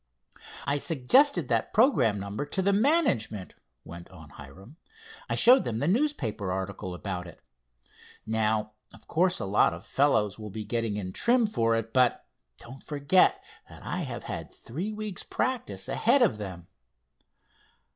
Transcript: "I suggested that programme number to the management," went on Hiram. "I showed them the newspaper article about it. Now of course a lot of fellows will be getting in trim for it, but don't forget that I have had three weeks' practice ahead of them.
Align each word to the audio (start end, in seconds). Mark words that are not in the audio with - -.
"I 0.65 0.79
suggested 0.79 1.47
that 1.49 1.73
programme 1.73 2.19
number 2.19 2.43
to 2.47 2.63
the 2.63 2.73
management," 2.73 3.53
went 3.83 4.09
on 4.09 4.31
Hiram. 4.31 4.77
"I 5.29 5.35
showed 5.35 5.63
them 5.63 5.77
the 5.77 5.87
newspaper 5.87 6.51
article 6.51 6.95
about 6.95 7.27
it. 7.27 7.39
Now 8.25 8.71
of 8.95 9.07
course 9.07 9.39
a 9.39 9.45
lot 9.45 9.75
of 9.75 9.85
fellows 9.85 10.39
will 10.39 10.49
be 10.49 10.65
getting 10.65 10.97
in 10.97 11.13
trim 11.13 11.45
for 11.45 11.75
it, 11.75 11.93
but 11.93 12.25
don't 12.57 12.81
forget 12.83 13.43
that 13.69 13.83
I 13.85 13.99
have 13.99 14.23
had 14.23 14.51
three 14.51 14.91
weeks' 14.91 15.21
practice 15.21 15.87
ahead 15.87 16.23
of 16.23 16.39
them. 16.39 16.65